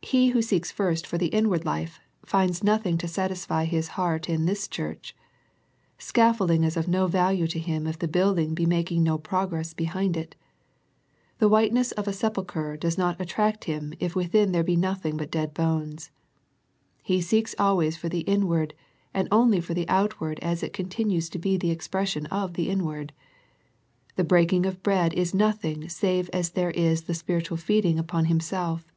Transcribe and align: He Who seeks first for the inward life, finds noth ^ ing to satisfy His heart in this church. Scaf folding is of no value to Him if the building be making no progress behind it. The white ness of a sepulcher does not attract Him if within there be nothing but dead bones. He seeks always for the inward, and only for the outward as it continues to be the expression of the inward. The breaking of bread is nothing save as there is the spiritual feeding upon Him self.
He 0.00 0.30
Who 0.30 0.42
seeks 0.42 0.72
first 0.72 1.06
for 1.06 1.18
the 1.18 1.28
inward 1.28 1.64
life, 1.64 2.00
finds 2.24 2.64
noth 2.64 2.82
^ 2.82 2.84
ing 2.86 2.98
to 2.98 3.06
satisfy 3.06 3.64
His 3.64 3.90
heart 3.94 4.28
in 4.28 4.44
this 4.44 4.66
church. 4.66 5.14
Scaf 6.00 6.38
folding 6.38 6.64
is 6.64 6.76
of 6.76 6.88
no 6.88 7.06
value 7.06 7.46
to 7.46 7.60
Him 7.60 7.86
if 7.86 7.96
the 7.96 8.08
building 8.08 8.54
be 8.54 8.66
making 8.66 9.04
no 9.04 9.18
progress 9.18 9.72
behind 9.72 10.16
it. 10.16 10.34
The 11.38 11.48
white 11.48 11.72
ness 11.72 11.92
of 11.92 12.08
a 12.08 12.12
sepulcher 12.12 12.76
does 12.76 12.98
not 12.98 13.20
attract 13.20 13.66
Him 13.66 13.94
if 14.00 14.16
within 14.16 14.50
there 14.50 14.64
be 14.64 14.74
nothing 14.74 15.16
but 15.16 15.30
dead 15.30 15.54
bones. 15.54 16.10
He 17.04 17.20
seeks 17.20 17.54
always 17.56 17.96
for 17.96 18.08
the 18.08 18.22
inward, 18.22 18.74
and 19.14 19.28
only 19.30 19.60
for 19.60 19.74
the 19.74 19.88
outward 19.88 20.40
as 20.40 20.64
it 20.64 20.72
continues 20.72 21.28
to 21.28 21.38
be 21.38 21.56
the 21.56 21.70
expression 21.70 22.26
of 22.26 22.54
the 22.54 22.68
inward. 22.68 23.12
The 24.16 24.24
breaking 24.24 24.66
of 24.66 24.82
bread 24.82 25.14
is 25.14 25.32
nothing 25.32 25.88
save 25.88 26.28
as 26.32 26.50
there 26.50 26.72
is 26.72 27.02
the 27.02 27.14
spiritual 27.14 27.58
feeding 27.58 27.96
upon 28.00 28.24
Him 28.24 28.40
self. 28.40 28.90